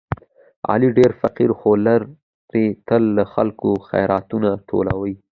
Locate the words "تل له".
2.87-3.23